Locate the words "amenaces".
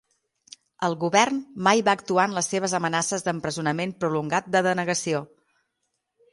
2.79-3.29